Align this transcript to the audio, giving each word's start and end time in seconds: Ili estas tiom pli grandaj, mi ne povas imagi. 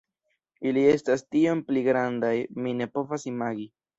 Ili 0.69 0.85
estas 0.93 1.23
tiom 1.35 1.61
pli 1.67 1.85
grandaj, 1.89 2.33
mi 2.63 2.75
ne 2.83 2.91
povas 2.99 3.29
imagi. 3.33 3.71